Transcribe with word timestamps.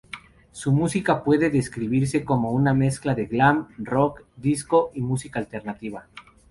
Su 0.51 0.71
música 0.71 1.23
puede 1.23 1.51
describirse 1.51 2.25
como 2.25 2.53
una 2.53 2.73
mezcla 2.73 3.13
de 3.13 3.25
Glam 3.27 3.67
rock, 3.77 4.23
Disco 4.35 4.89
y 4.95 5.01
música 5.01 5.37
alternativa. 5.37 6.07